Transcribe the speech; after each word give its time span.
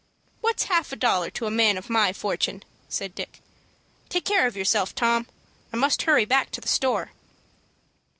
"What's 0.39 0.63
half 0.63 0.91
a 0.91 0.95
dollar 0.95 1.29
to 1.29 1.45
a 1.45 1.51
man 1.51 1.77
of 1.77 1.87
my 1.87 2.11
fortune?" 2.11 2.63
said 2.89 3.13
Dick. 3.13 3.39
"Take 4.09 4.25
care 4.25 4.47
of 4.47 4.57
yourself, 4.57 4.95
Tom. 4.95 5.27
I 5.71 5.77
must 5.77 6.01
hurry 6.01 6.25
back 6.25 6.49
to 6.53 6.59
the 6.61 6.67
store." 6.67 7.11